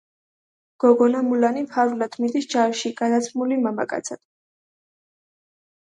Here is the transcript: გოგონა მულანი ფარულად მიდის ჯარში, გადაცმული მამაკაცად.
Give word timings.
გოგონა 0.83 1.19
მულანი 1.27 1.63
ფარულად 1.75 2.17
მიდის 2.23 2.49
ჯარში, 2.55 2.93
გადაცმული 3.03 3.61
მამაკაცად. 3.67 4.25